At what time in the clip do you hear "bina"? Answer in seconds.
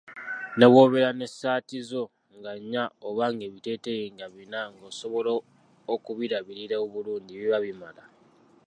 4.35-4.61